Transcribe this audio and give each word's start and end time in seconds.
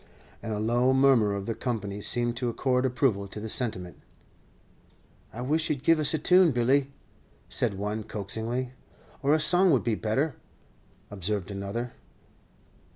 And 0.41 0.51
a 0.51 0.57
low 0.57 0.93
murmur 0.93 1.35
of 1.35 1.45
the 1.45 1.53
company 1.53 2.01
seemed 2.01 2.35
to 2.37 2.49
accord 2.49 2.87
approval 2.87 3.27
to 3.27 3.39
the 3.39 3.47
sentiment. 3.47 3.97
"I 5.31 5.41
wish 5.41 5.69
you 5.69 5.75
'd 5.75 5.83
give 5.83 5.99
us 5.99 6.11
a 6.15 6.17
tune, 6.17 6.49
Billy," 6.53 6.91
said 7.49 7.75
one, 7.77 8.01
coaxingly. 8.05 8.71
"Or 9.21 9.35
a 9.35 9.39
song 9.39 9.69
would 9.69 9.83
be 9.83 9.93
better," 9.93 10.33
observed 11.11 11.51
another. 11.51 11.93